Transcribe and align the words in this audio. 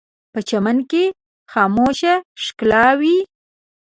په 0.31 0.39
چمن 0.49 0.77
کې 0.91 1.03
خاموشه 1.51 2.13
ښکلا 2.43 2.87
وي 2.99 3.17